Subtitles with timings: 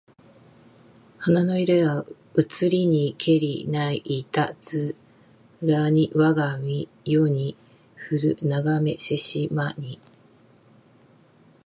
[1.19, 2.03] 花の色は
[2.33, 4.95] うつりにけりないたづ
[5.61, 7.55] らにわが身世に
[7.93, 10.01] ふるながめせしまに